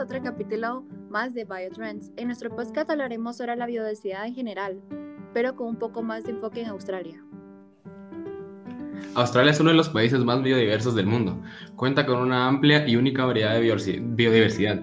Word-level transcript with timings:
Otro 0.00 0.22
capítulo 0.22 0.84
más 1.10 1.34
de 1.34 1.44
Biotrends. 1.44 2.12
En 2.16 2.28
nuestro 2.28 2.54
podcast 2.54 2.88
hablaremos 2.88 3.36
sobre 3.36 3.56
la 3.56 3.66
biodiversidad 3.66 4.26
en 4.26 4.34
general, 4.34 4.80
pero 5.34 5.56
con 5.56 5.66
un 5.66 5.76
poco 5.76 6.04
más 6.04 6.22
de 6.22 6.30
enfoque 6.30 6.60
en 6.60 6.68
Australia. 6.68 7.20
Australia 9.16 9.50
es 9.50 9.58
uno 9.58 9.70
de 9.70 9.76
los 9.76 9.88
países 9.88 10.20
más 10.20 10.40
biodiversos 10.40 10.94
del 10.94 11.06
mundo. 11.06 11.42
Cuenta 11.74 12.06
con 12.06 12.18
una 12.20 12.46
amplia 12.46 12.86
y 12.86 12.94
única 12.94 13.24
variedad 13.24 13.54
de 13.54 13.60
biodiversidad. 13.60 14.80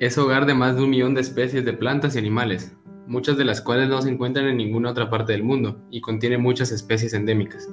Es 0.00 0.18
hogar 0.18 0.44
de 0.44 0.54
más 0.54 0.74
de 0.74 0.82
un 0.82 0.90
millón 0.90 1.14
de 1.14 1.20
especies 1.20 1.64
de 1.64 1.74
plantas 1.74 2.16
y 2.16 2.18
animales, 2.18 2.74
muchas 3.06 3.36
de 3.36 3.44
las 3.44 3.60
cuales 3.60 3.88
no 3.88 4.02
se 4.02 4.10
encuentran 4.10 4.46
en 4.46 4.56
ninguna 4.56 4.90
otra 4.90 5.08
parte 5.08 5.34
del 5.34 5.44
mundo 5.44 5.80
y 5.92 6.00
contiene 6.00 6.36
muchas 6.36 6.72
especies 6.72 7.14
endémicas. 7.14 7.68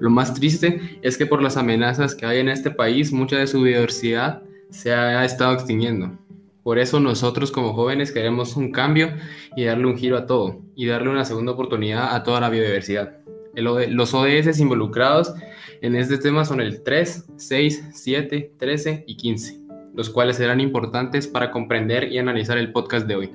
Lo 0.00 0.08
más 0.08 0.32
triste 0.32 0.98
es 1.02 1.18
que 1.18 1.26
por 1.26 1.42
las 1.42 1.58
amenazas 1.58 2.14
que 2.14 2.24
hay 2.24 2.38
en 2.38 2.48
este 2.48 2.70
país, 2.70 3.12
mucha 3.12 3.36
de 3.36 3.46
su 3.46 3.60
biodiversidad 3.60 4.42
se 4.72 4.92
ha 4.92 5.24
estado 5.24 5.52
extinguiendo. 5.52 6.18
Por 6.62 6.78
eso 6.78 6.98
nosotros 6.98 7.52
como 7.52 7.74
jóvenes 7.74 8.12
queremos 8.12 8.56
un 8.56 8.72
cambio 8.72 9.12
y 9.56 9.64
darle 9.64 9.86
un 9.86 9.96
giro 9.96 10.16
a 10.16 10.26
todo 10.26 10.60
y 10.74 10.86
darle 10.86 11.10
una 11.10 11.24
segunda 11.24 11.52
oportunidad 11.52 12.14
a 12.14 12.22
toda 12.22 12.40
la 12.40 12.48
biodiversidad. 12.48 13.18
los 13.54 14.14
ODS 14.14 14.58
involucrados 14.60 15.34
en 15.82 15.96
este 15.96 16.16
tema 16.18 16.44
son 16.44 16.60
el 16.60 16.82
3, 16.82 17.26
6, 17.36 17.88
7, 17.92 18.52
13 18.56 19.04
y 19.06 19.16
15, 19.16 19.60
los 19.94 20.08
cuales 20.08 20.36
serán 20.36 20.60
importantes 20.60 21.26
para 21.26 21.50
comprender 21.50 22.10
y 22.10 22.18
analizar 22.18 22.56
el 22.56 22.72
podcast 22.72 23.06
de 23.06 23.16
hoy. 23.16 23.30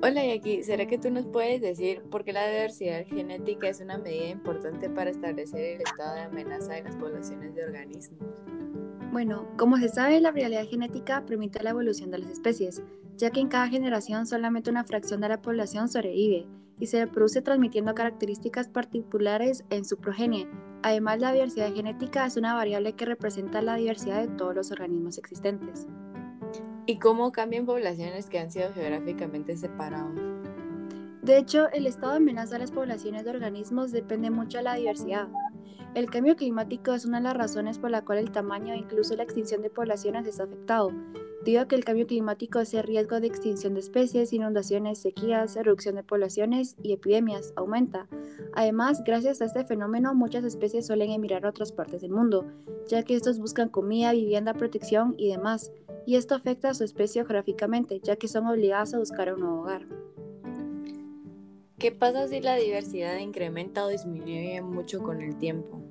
Hola 0.00 0.24
Yaki, 0.24 0.62
¿será 0.62 0.86
que 0.86 0.98
tú 0.98 1.10
nos 1.10 1.26
puedes 1.26 1.60
decir 1.60 2.02
por 2.10 2.24
qué 2.24 2.32
la 2.32 2.46
diversidad 2.46 3.04
genética 3.06 3.68
es 3.68 3.80
una 3.80 3.98
medida 3.98 4.28
importante 4.28 4.88
para 4.88 5.10
establecer 5.10 5.76
el 5.76 5.80
estado 5.80 6.14
de 6.14 6.20
amenaza 6.22 6.74
de 6.74 6.84
las 6.84 6.94
poblaciones 6.96 7.54
de 7.54 7.64
organismos? 7.64 8.20
Bueno, 9.14 9.46
como 9.56 9.76
se 9.76 9.88
sabe, 9.88 10.20
la 10.20 10.32
variabilidad 10.32 10.66
genética 10.68 11.24
permite 11.24 11.62
la 11.62 11.70
evolución 11.70 12.10
de 12.10 12.18
las 12.18 12.30
especies, 12.30 12.82
ya 13.16 13.30
que 13.30 13.38
en 13.38 13.46
cada 13.46 13.68
generación 13.68 14.26
solamente 14.26 14.70
una 14.70 14.82
fracción 14.82 15.20
de 15.20 15.28
la 15.28 15.40
población 15.40 15.88
sobrevive 15.88 16.48
y 16.80 16.86
se 16.86 17.04
reproduce 17.04 17.40
transmitiendo 17.40 17.94
características 17.94 18.66
particulares 18.66 19.62
en 19.70 19.84
su 19.84 19.98
progenie. 19.98 20.48
Además, 20.82 21.20
la 21.20 21.32
diversidad 21.32 21.72
genética 21.72 22.26
es 22.26 22.36
una 22.36 22.54
variable 22.54 22.94
que 22.94 23.04
representa 23.04 23.62
la 23.62 23.76
diversidad 23.76 24.20
de 24.20 24.34
todos 24.34 24.52
los 24.52 24.72
organismos 24.72 25.16
existentes 25.16 25.86
y 26.84 26.98
cómo 26.98 27.30
cambian 27.30 27.66
poblaciones 27.66 28.28
que 28.28 28.40
han 28.40 28.50
sido 28.50 28.72
geográficamente 28.72 29.56
separadas. 29.56 30.18
De 31.22 31.38
hecho, 31.38 31.70
el 31.70 31.86
estado 31.86 32.14
de 32.14 32.16
amenaza 32.16 32.56
a 32.56 32.58
las 32.58 32.72
poblaciones 32.72 33.24
de 33.24 33.30
organismos 33.30 33.92
depende 33.92 34.30
mucho 34.30 34.58
de 34.58 34.64
la 34.64 34.74
diversidad. 34.74 35.28
El 35.94 36.10
cambio 36.10 36.36
climático 36.36 36.92
es 36.92 37.04
una 37.04 37.18
de 37.18 37.24
las 37.24 37.36
razones 37.36 37.78
por 37.78 37.90
la 37.90 38.04
cual 38.04 38.18
el 38.18 38.32
tamaño 38.32 38.74
e 38.74 38.78
incluso 38.78 39.16
la 39.16 39.22
extinción 39.22 39.62
de 39.62 39.70
poblaciones 39.70 40.26
está 40.26 40.44
afectado, 40.44 40.92
debido 41.44 41.62
a 41.62 41.68
que 41.68 41.76
el 41.76 41.84
cambio 41.84 42.06
climático 42.06 42.58
hace 42.58 42.82
riesgo 42.82 43.20
de 43.20 43.26
extinción 43.26 43.74
de 43.74 43.80
especies, 43.80 44.32
inundaciones, 44.32 44.98
sequías, 44.98 45.54
reducción 45.54 45.94
de 45.94 46.02
poblaciones 46.02 46.76
y 46.82 46.92
epidemias 46.92 47.52
aumenta. 47.56 48.08
Además, 48.54 49.02
gracias 49.04 49.40
a 49.40 49.44
este 49.44 49.64
fenómeno, 49.64 50.14
muchas 50.14 50.44
especies 50.44 50.86
suelen 50.86 51.10
emigrar 51.10 51.46
a 51.46 51.50
otras 51.50 51.72
partes 51.72 52.02
del 52.02 52.10
mundo, 52.10 52.44
ya 52.88 53.02
que 53.02 53.14
estos 53.14 53.38
buscan 53.38 53.68
comida, 53.68 54.12
vivienda, 54.12 54.54
protección 54.54 55.14
y 55.16 55.30
demás 55.30 55.70
y 56.06 56.16
esto 56.16 56.34
afecta 56.34 56.70
a 56.70 56.74
su 56.74 56.84
especie 56.84 57.22
geográficamente, 57.22 58.00
ya 58.02 58.16
que 58.16 58.28
son 58.28 58.46
obligadas 58.46 58.94
a 58.94 58.98
buscar 58.98 59.32
un 59.32 59.40
nuevo 59.40 59.60
hogar. 59.62 59.86
¿Qué 61.84 61.92
pasa 61.92 62.26
si 62.28 62.40
la 62.40 62.56
diversidad 62.56 63.18
incrementa 63.18 63.84
o 63.84 63.88
disminuye 63.88 64.62
mucho 64.62 65.02
con 65.02 65.20
el 65.20 65.36
tiempo? 65.36 65.82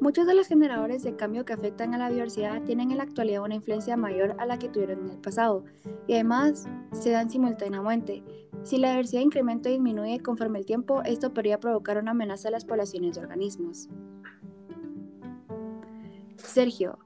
Muchos 0.00 0.26
de 0.26 0.32
los 0.34 0.46
generadores 0.46 1.02
de 1.02 1.14
cambio 1.14 1.44
que 1.44 1.52
afectan 1.52 1.92
a 1.92 1.98
la 1.98 2.08
diversidad 2.08 2.62
tienen 2.62 2.90
en 2.90 2.96
la 2.96 3.02
actualidad 3.02 3.42
una 3.42 3.56
influencia 3.56 3.98
mayor 3.98 4.34
a 4.38 4.46
la 4.46 4.58
que 4.58 4.70
tuvieron 4.70 5.04
en 5.04 5.10
el 5.10 5.18
pasado 5.18 5.62
y 6.06 6.14
además 6.14 6.66
se 6.92 7.10
dan 7.10 7.28
simultáneamente. 7.28 8.24
Si 8.62 8.78
la 8.78 8.92
diversidad 8.92 9.20
incrementa 9.20 9.68
o 9.68 9.72
disminuye 9.72 10.20
conforme 10.20 10.58
el 10.58 10.64
tiempo, 10.64 11.02
esto 11.02 11.34
podría 11.34 11.60
provocar 11.60 11.98
una 11.98 12.12
amenaza 12.12 12.48
a 12.48 12.52
las 12.52 12.64
poblaciones 12.64 13.16
de 13.16 13.20
organismos. 13.20 13.90
Sergio, 16.38 16.98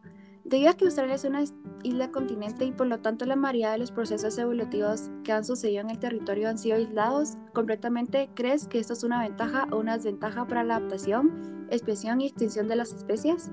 debido 0.54 0.70
a 0.70 0.76
que 0.76 0.84
Australia 0.84 1.16
es 1.16 1.25
una 1.25 1.42
isla 1.82 2.12
continente 2.12 2.65
y 2.65 2.70
por 2.70 2.87
lo 2.87 3.00
tanto 3.00 3.26
la 3.26 3.34
mayoría 3.34 3.72
de 3.72 3.78
los 3.78 3.91
procesos 3.91 4.38
evolutivos 4.38 5.10
que 5.25 5.32
han 5.32 5.44
sucedido 5.44 5.81
en 5.81 5.91
el 5.91 5.98
territorio 5.98 6.48
han 6.48 6.59
sido 6.59 6.76
aislados 6.76 7.31
completamente, 7.53 8.28
¿crees 8.37 8.69
que 8.69 8.78
esto 8.78 8.93
es 8.93 9.03
una 9.03 9.20
ventaja 9.20 9.66
o 9.72 9.78
una 9.78 9.97
desventaja 9.97 10.47
para 10.47 10.62
la 10.62 10.76
adaptación, 10.76 11.66
expresión 11.72 12.20
y 12.20 12.26
extinción 12.26 12.69
de 12.69 12.76
las 12.76 12.93
especies? 12.93 13.50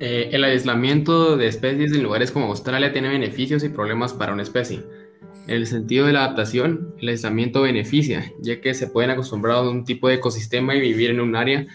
Eh, 0.00 0.30
el 0.32 0.42
aislamiento 0.42 1.36
de 1.36 1.48
especies 1.48 1.92
en 1.92 2.02
lugares 2.02 2.32
como 2.32 2.46
Australia 2.46 2.94
tiene 2.94 3.10
beneficios 3.10 3.62
y 3.62 3.68
problemas 3.68 4.14
para 4.14 4.32
una 4.32 4.42
especie. 4.42 4.84
En 5.48 5.56
el 5.56 5.66
sentido 5.66 6.06
de 6.06 6.14
la 6.14 6.24
adaptación, 6.24 6.94
el 6.98 7.10
aislamiento 7.10 7.60
beneficia, 7.60 8.32
ya 8.40 8.62
que 8.62 8.72
se 8.72 8.86
pueden 8.86 9.10
acostumbrar 9.10 9.56
a 9.56 9.68
un 9.68 9.84
tipo 9.84 10.08
de 10.08 10.14
ecosistema 10.14 10.74
y 10.74 10.80
vivir 10.80 11.10
en 11.10 11.20
un 11.20 11.36
área 11.36 11.66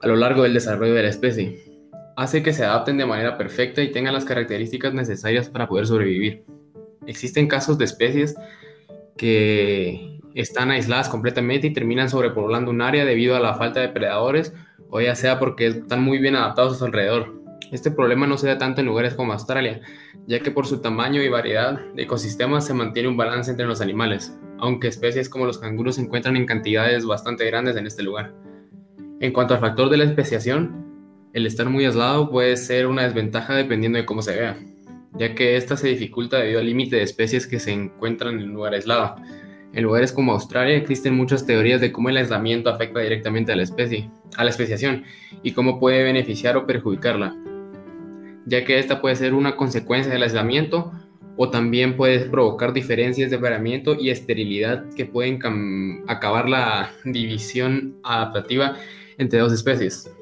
a 0.00 0.06
lo 0.06 0.16
largo 0.16 0.44
del 0.44 0.54
desarrollo 0.54 0.94
de 0.94 1.02
la 1.02 1.10
especie 1.10 1.75
hace 2.16 2.42
que 2.42 2.52
se 2.52 2.64
adapten 2.64 2.96
de 2.96 3.06
manera 3.06 3.36
perfecta 3.36 3.82
y 3.82 3.92
tengan 3.92 4.14
las 4.14 4.24
características 4.24 4.94
necesarias 4.94 5.48
para 5.48 5.68
poder 5.68 5.86
sobrevivir. 5.86 6.44
Existen 7.06 7.46
casos 7.46 7.78
de 7.78 7.84
especies 7.84 8.34
que 9.16 10.20
están 10.34 10.70
aisladas 10.70 11.08
completamente 11.08 11.68
y 11.68 11.72
terminan 11.72 12.08
sobrepoblando 12.08 12.70
un 12.70 12.82
área 12.82 13.04
debido 13.04 13.36
a 13.36 13.40
la 13.40 13.54
falta 13.54 13.80
de 13.80 13.90
predadores 13.90 14.52
o 14.90 15.00
ya 15.00 15.14
sea 15.14 15.38
porque 15.38 15.66
están 15.66 16.02
muy 16.02 16.18
bien 16.18 16.36
adaptados 16.36 16.74
a 16.74 16.78
su 16.78 16.84
alrededor. 16.86 17.34
Este 17.70 17.90
problema 17.90 18.26
no 18.26 18.38
se 18.38 18.46
da 18.46 18.58
tanto 18.58 18.80
en 18.80 18.86
lugares 18.86 19.14
como 19.14 19.32
Australia, 19.32 19.80
ya 20.26 20.40
que 20.40 20.50
por 20.50 20.66
su 20.66 20.80
tamaño 20.80 21.22
y 21.22 21.28
variedad 21.28 21.80
de 21.94 22.02
ecosistemas 22.02 22.66
se 22.66 22.74
mantiene 22.74 23.08
un 23.08 23.16
balance 23.16 23.50
entre 23.50 23.66
los 23.66 23.80
animales, 23.80 24.38
aunque 24.58 24.88
especies 24.88 25.28
como 25.28 25.46
los 25.46 25.58
canguros 25.58 25.96
se 25.96 26.02
encuentran 26.02 26.36
en 26.36 26.46
cantidades 26.46 27.04
bastante 27.04 27.44
grandes 27.46 27.76
en 27.76 27.86
este 27.86 28.02
lugar. 28.02 28.34
En 29.20 29.32
cuanto 29.32 29.54
al 29.54 29.60
factor 29.60 29.90
de 29.90 29.96
la 29.96 30.04
especiación, 30.04 30.85
el 31.36 31.44
estar 31.44 31.68
muy 31.68 31.84
aislado 31.84 32.30
puede 32.30 32.56
ser 32.56 32.86
una 32.86 33.02
desventaja 33.02 33.54
dependiendo 33.54 33.98
de 33.98 34.06
cómo 34.06 34.22
se 34.22 34.34
vea, 34.34 34.58
ya 35.18 35.34
que 35.34 35.58
esta 35.58 35.76
se 35.76 35.88
dificulta 35.88 36.38
debido 36.38 36.60
al 36.60 36.66
límite 36.66 36.96
de 36.96 37.02
especies 37.02 37.46
que 37.46 37.60
se 37.60 37.72
encuentran 37.72 38.40
en 38.40 38.48
un 38.48 38.54
lugar 38.54 38.72
aislado. 38.72 39.16
En 39.74 39.82
lugares 39.82 40.12
como 40.12 40.32
Australia 40.32 40.74
existen 40.76 41.14
muchas 41.14 41.44
teorías 41.44 41.82
de 41.82 41.92
cómo 41.92 42.08
el 42.08 42.16
aislamiento 42.16 42.70
afecta 42.70 43.00
directamente 43.00 43.52
a 43.52 43.56
la 43.56 43.64
especie, 43.64 44.08
a 44.38 44.44
la 44.44 44.50
especiación, 44.50 45.04
y 45.42 45.52
cómo 45.52 45.78
puede 45.78 46.04
beneficiar 46.04 46.56
o 46.56 46.66
perjudicarla, 46.66 47.36
ya 48.46 48.64
que 48.64 48.78
esta 48.78 49.02
puede 49.02 49.16
ser 49.16 49.34
una 49.34 49.56
consecuencia 49.56 50.10
del 50.10 50.22
aislamiento 50.22 50.90
o 51.36 51.50
también 51.50 51.98
puede 51.98 52.20
provocar 52.30 52.72
diferencias 52.72 53.28
de 53.28 53.36
apareamiento 53.36 53.94
y 53.94 54.08
esterilidad 54.08 54.86
que 54.94 55.04
pueden 55.04 55.38
acabar 56.08 56.48
la 56.48 56.92
división 57.04 57.98
adaptativa 58.04 58.78
entre 59.18 59.40
dos 59.40 59.52
especies. 59.52 60.15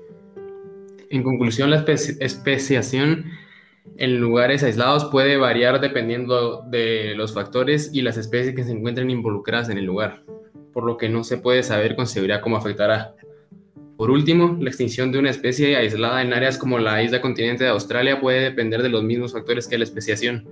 En 1.10 1.22
conclusión, 1.22 1.70
la 1.70 1.84
especiación 1.86 3.26
en 3.96 4.20
lugares 4.20 4.62
aislados 4.62 5.06
puede 5.06 5.36
variar 5.36 5.80
dependiendo 5.80 6.62
de 6.62 7.14
los 7.16 7.34
factores 7.34 7.90
y 7.92 8.02
las 8.02 8.16
especies 8.16 8.54
que 8.54 8.64
se 8.64 8.72
encuentren 8.72 9.10
involucradas 9.10 9.68
en 9.68 9.78
el 9.78 9.84
lugar, 9.84 10.24
por 10.72 10.84
lo 10.84 10.96
que 10.96 11.08
no 11.08 11.22
se 11.22 11.38
puede 11.38 11.62
saber 11.62 11.94
con 11.94 12.06
seguridad 12.06 12.40
cómo 12.40 12.56
afectará. 12.56 13.14
Por 13.96 14.10
último, 14.10 14.56
la 14.60 14.70
extinción 14.70 15.12
de 15.12 15.20
una 15.20 15.30
especie 15.30 15.76
aislada 15.76 16.22
en 16.22 16.32
áreas 16.32 16.58
como 16.58 16.78
la 16.78 17.02
isla 17.02 17.20
continente 17.20 17.64
de 17.64 17.70
Australia 17.70 18.20
puede 18.20 18.40
depender 18.40 18.82
de 18.82 18.88
los 18.88 19.04
mismos 19.04 19.32
factores 19.32 19.68
que 19.68 19.78
la 19.78 19.84
especiación, 19.84 20.48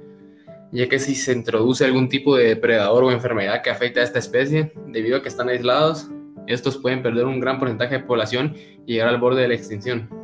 ya 0.70 0.88
que 0.88 1.00
si 1.00 1.16
se 1.16 1.32
introduce 1.32 1.84
algún 1.84 2.08
tipo 2.08 2.36
de 2.36 2.48
depredador 2.48 3.02
o 3.02 3.10
enfermedad 3.10 3.62
que 3.62 3.70
afecte 3.70 3.98
a 3.98 4.04
esta 4.04 4.20
especie, 4.20 4.72
debido 4.86 5.16
a 5.16 5.22
que 5.22 5.28
están 5.28 5.48
aislados, 5.48 6.08
estos 6.46 6.78
pueden 6.78 7.02
perder 7.02 7.24
un 7.24 7.40
gran 7.40 7.58
porcentaje 7.58 7.98
de 7.98 8.04
población 8.04 8.54
y 8.86 8.92
llegar 8.92 9.08
al 9.08 9.18
borde 9.18 9.42
de 9.42 9.48
la 9.48 9.54
extinción. 9.54 10.21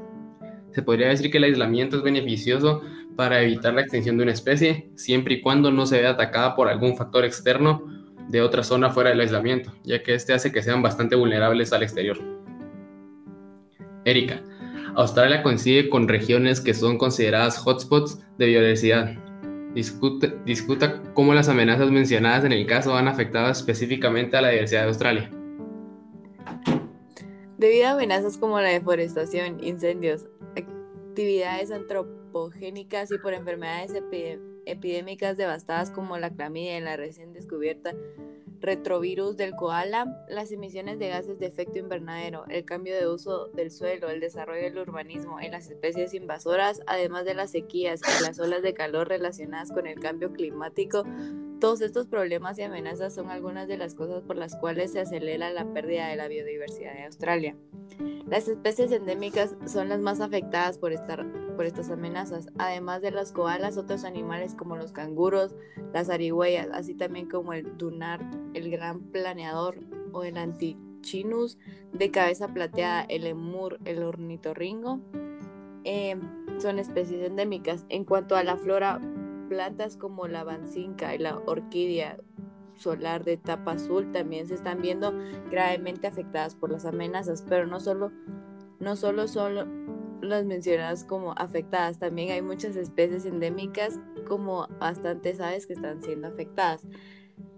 Se 0.73 0.83
podría 0.83 1.09
decir 1.09 1.31
que 1.31 1.38
el 1.38 1.44
aislamiento 1.44 1.97
es 1.97 2.03
beneficioso 2.03 2.82
para 3.17 3.43
evitar 3.43 3.75
la 3.75 3.81
extinción 3.81 4.17
de 4.17 4.23
una 4.23 4.32
especie, 4.32 4.91
siempre 4.94 5.35
y 5.35 5.41
cuando 5.41 5.70
no 5.70 5.87
se 5.87 6.00
vea 6.00 6.11
atacada 6.11 6.55
por 6.55 6.69
algún 6.69 6.97
factor 6.97 7.25
externo 7.25 7.82
de 8.29 8.43
otra 8.43 8.62
zona 8.62 8.91
fuera 8.91 9.11
del 9.11 9.20
aislamiento, 9.20 9.73
ya 9.85 10.03
que 10.03 10.15
este 10.15 10.32
hace 10.32 10.53
que 10.53 10.62
sean 10.62 10.82
bastante 10.82 11.17
vulnerables 11.17 11.73
al 11.73 11.82
exterior. 11.82 12.19
Erika, 14.05 14.43
Australia 14.94 15.43
coincide 15.43 15.88
con 15.88 16.09
regiones 16.09 16.61
que 16.61 16.75
son 16.75 16.99
consideradas 16.99 17.59
hotspots 17.64 18.21
de 18.38 18.47
biodiversidad. 18.47 19.14
discuta 20.44 21.03
cómo 21.14 21.35
las 21.35 21.49
amenazas 21.49 21.91
mencionadas 21.91 22.44
en 22.44 22.53
el 22.53 22.67
caso 22.67 22.97
han 22.97 23.09
afectado 23.09 23.50
específicamente 23.50 24.37
a 24.37 24.43
la 24.43 24.50
diversidad 24.50 24.82
de 24.82 24.88
Australia. 24.88 25.31
Debido 27.59 27.88
a 27.88 27.91
amenazas 27.93 28.38
como 28.38 28.61
la 28.61 28.69
deforestación, 28.69 29.62
incendios, 29.62 30.26
actividades 31.19 31.73
antropogénicas 31.73 33.11
y 33.11 33.19
por 33.19 33.35
enfermedades 33.35 33.93
epidémicas 34.67 35.37
devastadas 35.37 35.91
como 35.91 36.17
la 36.17 36.31
clamidia 36.31 36.76
en 36.76 36.85
la 36.85 36.97
recién 36.97 37.32
descubierta 37.32 37.93
retrovirus 38.60 39.37
del 39.37 39.55
koala, 39.55 40.25
las 40.28 40.52
emisiones 40.52 40.99
de 40.99 41.08
gases 41.08 41.38
de 41.38 41.46
efecto 41.46 41.78
invernadero, 41.78 42.44
el 42.49 42.64
cambio 42.64 42.96
de 42.96 43.08
uso 43.08 43.49
del 43.49 43.70
suelo, 43.70 44.10
el 44.10 44.20
desarrollo 44.20 44.62
del 44.62 44.78
urbanismo 44.78 45.40
en 45.40 45.52
las 45.52 45.70
especies 45.70 46.14
invasoras, 46.14 46.82
además 46.87 47.25
de 47.25 47.34
las 47.34 47.50
sequías 47.50 48.00
y 48.02 48.25
las 48.25 48.38
olas 48.38 48.62
de 48.62 48.75
calor 48.75 49.08
relacionadas 49.08 49.72
con 49.72 49.87
el 49.87 50.00
cambio 50.00 50.32
climático, 50.32 51.05
todos 51.60 51.81
estos 51.81 52.06
problemas 52.06 52.58
y 52.58 52.62
amenazas 52.62 53.14
son 53.14 53.31
algunas 53.31 53.66
de 53.66 53.76
las 53.76 53.94
cosas 53.94 54.22
por 54.22 54.37
las 54.37 54.56
cuales 54.56 54.93
se 54.93 55.00
acelera 55.00 55.50
la 55.50 55.72
pérdida 55.72 56.08
de 56.08 56.16
la 56.16 56.28
biodiversidad 56.28 56.94
de 56.94 57.04
Australia. 57.04 57.56
Las 58.26 58.46
especies 58.46 58.93
endémicas 58.93 59.56
son 59.66 59.88
las 59.88 60.00
más 60.00 60.20
afectadas 60.20 60.78
por, 60.78 60.93
por 61.58 61.66
estas 61.66 61.90
amenazas, 61.90 62.50
además 62.56 63.02
de 63.02 63.10
las 63.10 63.32
koalas, 63.32 63.78
otros 63.78 64.05
animales 64.05 64.55
como 64.55 64.76
los 64.76 64.93
canguros, 64.93 65.56
las 65.93 66.08
arigüeyas, 66.08 66.69
así 66.72 66.94
también 66.94 67.28
como 67.28 67.52
el 67.52 67.76
dunar, 67.76 68.20
el 68.55 68.70
gran 68.70 69.00
planeador 69.00 69.81
o 70.12 70.22
el 70.22 70.38
antichinus 70.38 71.58
de 71.93 72.12
cabeza 72.12 72.55
plateada, 72.55 73.00
el 73.08 73.26
emur, 73.26 73.81
el 73.87 74.05
ornitorrinco, 74.05 75.00
eh, 75.82 76.16
son 76.58 76.78
especies 76.78 77.26
endémicas. 77.26 77.87
En 77.88 78.04
cuanto 78.04 78.37
a 78.37 78.44
la 78.44 78.56
flora 78.56 79.00
plantas 79.49 79.96
como 79.96 80.28
la 80.28 80.44
bancinca 80.44 81.12
y 81.16 81.19
la 81.19 81.38
orquídea 81.38 82.19
solar 82.76 83.25
de 83.25 83.37
tapa 83.37 83.72
azul 83.72 84.12
también 84.12 84.46
se 84.46 84.54
están 84.54 84.81
viendo 84.81 85.12
gravemente 85.50 86.06
afectadas 86.06 86.54
por 86.54 86.70
las 86.70 86.84
amenazas, 86.84 87.44
pero 87.49 87.66
no 87.66 87.81
solo, 87.81 88.12
no 88.78 88.94
solo 88.94 89.26
son 89.26 89.98
las 90.20 90.44
mencionadas 90.44 91.05
como 91.05 91.32
afectadas, 91.32 91.99
también 91.99 92.31
hay 92.31 92.43
muchas 92.43 92.76
especies 92.76 93.25
endémicas 93.25 93.99
como 94.26 94.67
bastantes 94.79 95.41
aves 95.41 95.67
que 95.67 95.75
están 95.75 96.03
siendo 96.03 96.29
afectadas. 96.29 96.87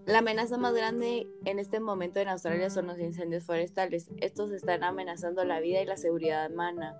La 0.05 0.19
amenaza 0.19 0.57
más 0.57 0.73
grande 0.73 1.27
en 1.45 1.59
este 1.59 1.79
momento 1.79 2.19
en 2.19 2.27
Australia 2.27 2.69
son 2.69 2.87
los 2.87 2.99
incendios 2.99 3.43
forestales. 3.43 4.09
Estos 4.17 4.51
están 4.51 4.83
amenazando 4.83 5.43
la 5.45 5.59
vida 5.59 5.81
y 5.81 5.85
la 5.85 5.97
seguridad 5.97 6.51
humana 6.51 6.99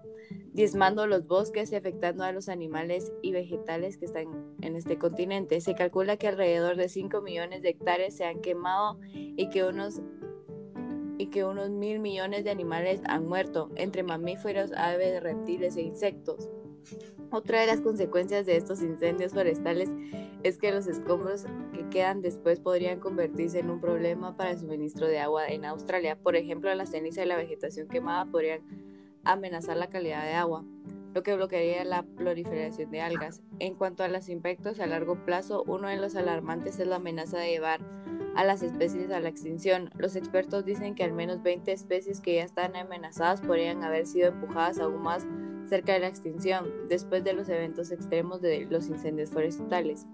diezmando 0.53 1.07
los 1.07 1.27
bosques 1.27 1.71
y 1.71 1.75
afectando 1.75 2.23
a 2.23 2.31
los 2.31 2.49
animales 2.49 3.11
y 3.21 3.31
vegetales 3.31 3.97
que 3.97 4.05
están 4.05 4.55
en 4.61 4.75
este 4.75 4.97
continente. 4.97 5.61
Se 5.61 5.75
calcula 5.75 6.17
que 6.17 6.27
alrededor 6.27 6.75
de 6.75 6.89
5 6.89 7.21
millones 7.21 7.61
de 7.61 7.69
hectáreas 7.69 8.15
se 8.15 8.25
han 8.25 8.41
quemado 8.41 8.99
y 9.13 9.49
que 9.49 9.63
unos 9.63 10.01
y 11.21 11.27
que 11.27 11.45
unos 11.45 11.69
mil 11.69 11.99
millones 11.99 12.43
de 12.43 12.49
animales 12.49 12.99
han 13.05 13.27
muerto, 13.27 13.69
entre 13.75 14.01
mamíferos, 14.01 14.71
aves, 14.71 15.21
reptiles 15.21 15.77
e 15.77 15.81
insectos. 15.83 16.49
Otra 17.31 17.61
de 17.61 17.67
las 17.67 17.79
consecuencias 17.79 18.47
de 18.47 18.57
estos 18.57 18.81
incendios 18.81 19.31
forestales 19.31 19.89
es 20.41 20.57
que 20.57 20.71
los 20.71 20.87
escombros 20.87 21.45
que 21.73 21.87
quedan 21.89 22.21
después 22.21 22.59
podrían 22.59 22.99
convertirse 22.99 23.59
en 23.59 23.69
un 23.69 23.79
problema 23.79 24.35
para 24.35 24.49
el 24.49 24.59
suministro 24.59 25.05
de 25.05 25.19
agua 25.19 25.47
en 25.47 25.63
Australia. 25.65 26.17
Por 26.17 26.35
ejemplo, 26.35 26.73
la 26.73 26.87
ceniza 26.87 27.23
y 27.23 27.27
la 27.27 27.37
vegetación 27.37 27.87
quemada 27.87 28.25
podrían 28.25 28.61
amenazar 29.23 29.77
la 29.77 29.91
calidad 29.91 30.23
de 30.23 30.33
agua, 30.33 30.65
lo 31.13 31.21
que 31.21 31.35
bloquearía 31.35 31.85
la 31.85 32.01
proliferación 32.01 32.89
de 32.89 33.01
algas. 33.01 33.43
En 33.59 33.75
cuanto 33.75 34.03
a 34.03 34.07
los 34.07 34.27
impactos 34.27 34.79
a 34.79 34.87
largo 34.87 35.23
plazo, 35.23 35.63
uno 35.67 35.87
de 35.87 35.97
los 35.97 36.15
alarmantes 36.15 36.79
es 36.79 36.87
la 36.87 36.95
amenaza 36.95 37.37
de 37.37 37.51
llevar 37.51 37.79
a 38.35 38.43
las 38.43 38.63
especies 38.63 39.11
a 39.11 39.19
la 39.19 39.29
extinción. 39.29 39.89
Los 39.97 40.15
expertos 40.15 40.65
dicen 40.65 40.95
que 40.95 41.03
al 41.03 41.13
menos 41.13 41.43
20 41.43 41.71
especies 41.71 42.21
que 42.21 42.35
ya 42.35 42.43
están 42.43 42.75
amenazadas 42.75 43.41
podrían 43.41 43.83
haber 43.83 44.05
sido 44.05 44.29
empujadas 44.29 44.79
aún 44.79 45.01
más 45.01 45.25
cerca 45.67 45.93
de 45.93 45.99
la 45.99 46.07
extinción 46.07 46.87
después 46.87 47.23
de 47.23 47.33
los 47.33 47.49
eventos 47.49 47.91
extremos 47.91 48.41
de 48.41 48.65
los 48.69 48.87
incendios 48.87 49.29
forestales. 49.29 50.05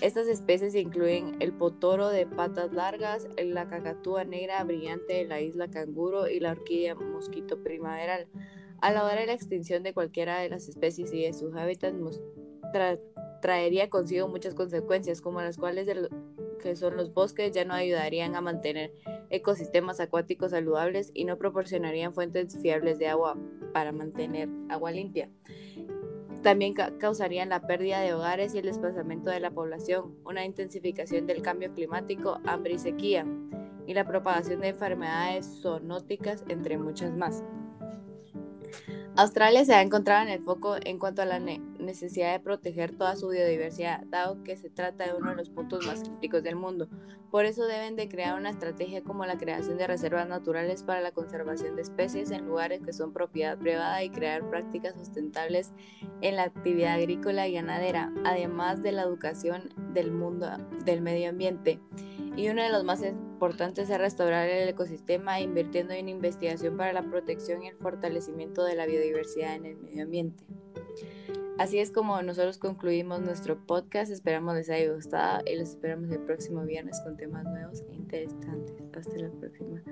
Estas 0.00 0.26
especies 0.26 0.74
incluyen 0.74 1.36
el 1.40 1.52
potoro 1.52 2.08
de 2.08 2.26
patas 2.26 2.72
largas, 2.72 3.28
la 3.36 3.68
cacatúa 3.68 4.24
negra 4.24 4.64
brillante 4.64 5.12
de 5.12 5.24
la 5.26 5.40
isla 5.40 5.68
canguro 5.70 6.28
y 6.28 6.40
la 6.40 6.52
orquídea 6.52 6.94
mosquito 6.94 7.62
primaveral. 7.62 8.26
A 8.80 8.90
la 8.90 9.04
hora 9.04 9.20
de 9.20 9.26
la 9.26 9.34
extinción 9.34 9.82
de 9.82 9.92
cualquiera 9.92 10.38
de 10.38 10.48
las 10.48 10.68
especies 10.68 11.12
y 11.12 11.22
de 11.22 11.34
sus 11.34 11.54
hábitats 11.54 12.20
traería 13.42 13.90
consigo 13.90 14.28
muchas 14.28 14.54
consecuencias, 14.54 15.20
como 15.20 15.42
las 15.42 15.58
cuales 15.58 15.86
que 16.62 16.76
son 16.76 16.96
los 16.96 17.12
bosques 17.12 17.52
ya 17.52 17.64
no 17.64 17.74
ayudarían 17.74 18.34
a 18.34 18.40
mantener 18.40 18.94
ecosistemas 19.28 20.00
acuáticos 20.00 20.52
saludables 20.52 21.10
y 21.12 21.24
no 21.24 21.36
proporcionarían 21.36 22.14
fuentes 22.14 22.56
fiables 22.62 22.98
de 22.98 23.08
agua 23.08 23.36
para 23.74 23.92
mantener 23.92 24.48
agua 24.70 24.92
limpia. 24.92 25.28
También 26.42 26.74
causarían 26.74 27.50
la 27.50 27.66
pérdida 27.66 28.00
de 28.00 28.14
hogares 28.14 28.54
y 28.54 28.58
el 28.58 28.64
desplazamiento 28.64 29.30
de 29.30 29.38
la 29.38 29.50
población, 29.52 30.16
una 30.24 30.44
intensificación 30.44 31.26
del 31.26 31.40
cambio 31.40 31.72
climático, 31.72 32.40
hambre 32.46 32.74
y 32.74 32.78
sequía, 32.78 33.26
y 33.86 33.94
la 33.94 34.06
propagación 34.06 34.60
de 34.60 34.68
enfermedades 34.68 35.60
zoonóticas, 35.60 36.44
entre 36.48 36.78
muchas 36.78 37.14
más. 37.14 37.44
Australia 39.14 39.62
se 39.66 39.74
ha 39.74 39.82
encontrado 39.82 40.22
en 40.22 40.30
el 40.30 40.42
foco 40.42 40.76
en 40.82 40.98
cuanto 40.98 41.20
a 41.20 41.26
la 41.26 41.38
necesidad 41.38 42.32
de 42.32 42.40
proteger 42.40 42.96
toda 42.96 43.14
su 43.14 43.28
biodiversidad, 43.28 44.04
dado 44.06 44.42
que 44.42 44.56
se 44.56 44.70
trata 44.70 45.04
de 45.04 45.12
uno 45.12 45.30
de 45.30 45.36
los 45.36 45.50
puntos 45.50 45.86
más 45.86 46.00
críticos 46.00 46.42
del 46.42 46.56
mundo. 46.56 46.88
Por 47.30 47.44
eso 47.44 47.66
deben 47.66 47.94
de 47.94 48.08
crear 48.08 48.38
una 48.38 48.48
estrategia 48.48 49.02
como 49.02 49.26
la 49.26 49.36
creación 49.36 49.76
de 49.76 49.86
reservas 49.86 50.26
naturales 50.26 50.82
para 50.82 51.02
la 51.02 51.12
conservación 51.12 51.76
de 51.76 51.82
especies 51.82 52.30
en 52.30 52.46
lugares 52.46 52.80
que 52.80 52.94
son 52.94 53.12
propiedad 53.12 53.58
privada 53.58 54.02
y 54.02 54.08
crear 54.08 54.48
prácticas 54.48 54.94
sustentables 54.94 55.72
en 56.22 56.36
la 56.36 56.44
actividad 56.44 56.94
agrícola 56.94 57.46
y 57.48 57.52
ganadera, 57.52 58.10
además 58.24 58.82
de 58.82 58.92
la 58.92 59.02
educación 59.02 59.74
del 59.92 60.10
mundo 60.10 60.48
del 60.86 61.02
medio 61.02 61.28
ambiente 61.28 61.80
y 62.36 62.48
uno 62.48 62.62
de 62.62 62.70
los 62.70 62.84
más 62.84 63.02
importantes 63.02 63.90
es 63.90 63.98
restaurar 63.98 64.48
el 64.48 64.68
ecosistema 64.68 65.40
invirtiendo 65.40 65.92
en 65.92 66.08
investigación 66.08 66.76
para 66.76 66.92
la 66.92 67.02
protección 67.02 67.62
y 67.62 67.68
el 67.68 67.76
fortalecimiento 67.76 68.64
de 68.64 68.76
la 68.76 68.86
biodiversidad 68.86 69.54
en 69.54 69.66
el 69.66 69.76
medio 69.76 70.04
ambiente. 70.04 70.44
Así 71.58 71.78
es 71.78 71.90
como 71.90 72.20
nosotros 72.22 72.58
concluimos 72.58 73.20
nuestro 73.20 73.58
podcast. 73.66 74.10
Esperamos 74.10 74.54
les 74.54 74.70
haya 74.70 74.92
gustado 74.92 75.42
y 75.46 75.56
los 75.56 75.70
esperamos 75.70 76.10
el 76.10 76.20
próximo 76.20 76.62
viernes 76.64 77.00
con 77.02 77.16
temas 77.16 77.44
nuevos 77.44 77.82
e 77.90 77.94
interesantes. 77.94 78.74
Hasta 78.96 79.18
la 79.18 79.30
próxima. 79.30 79.82